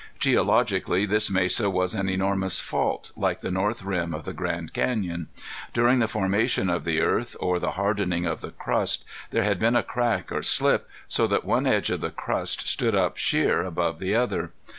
Geologically 0.17 1.05
this 1.05 1.29
mesa 1.29 1.69
was 1.69 1.93
an 1.93 2.09
enormous 2.09 2.59
fault, 2.59 3.11
like 3.15 3.41
the 3.41 3.51
north 3.51 3.83
rim 3.83 4.15
of 4.15 4.25
the 4.25 4.33
Grand 4.33 4.73
Canyon. 4.73 5.27
During 5.73 5.99
the 5.99 6.07
formation 6.07 6.71
of 6.71 6.85
the 6.85 7.01
earth, 7.01 7.35
or 7.39 7.59
the 7.59 7.73
hardening 7.73 8.25
of 8.25 8.41
the 8.41 8.49
crust, 8.49 9.05
there 9.29 9.43
had 9.43 9.59
been 9.59 9.75
a 9.75 9.83
crack 9.83 10.31
or 10.31 10.41
slip, 10.41 10.89
so 11.07 11.27
that 11.27 11.45
one 11.45 11.67
edge 11.67 11.91
of 11.91 12.01
the 12.01 12.09
crust 12.09 12.67
stood 12.67 12.95
up 12.95 13.17
sheer 13.17 13.61
above 13.61 13.99
the 13.99 14.15
other. 14.15 14.53